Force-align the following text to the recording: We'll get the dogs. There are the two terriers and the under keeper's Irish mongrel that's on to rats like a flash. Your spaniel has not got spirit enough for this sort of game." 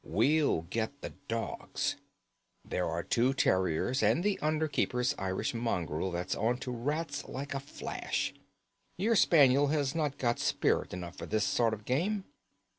We'll 0.03 0.63
get 0.63 1.01
the 1.01 1.11
dogs. 1.27 1.95
There 2.65 2.89
are 2.89 3.03
the 3.03 3.07
two 3.09 3.33
terriers 3.35 4.01
and 4.01 4.23
the 4.23 4.39
under 4.39 4.67
keeper's 4.67 5.13
Irish 5.19 5.53
mongrel 5.53 6.09
that's 6.09 6.33
on 6.33 6.57
to 6.65 6.71
rats 6.71 7.25
like 7.25 7.53
a 7.53 7.59
flash. 7.59 8.33
Your 8.97 9.15
spaniel 9.15 9.67
has 9.67 9.93
not 9.93 10.17
got 10.17 10.39
spirit 10.39 10.91
enough 10.91 11.17
for 11.19 11.27
this 11.27 11.43
sort 11.45 11.75
of 11.75 11.85
game." 11.85 12.23